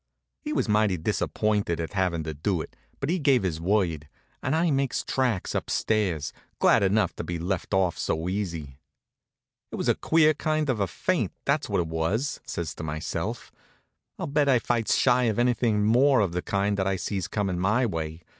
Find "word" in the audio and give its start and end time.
3.61-4.09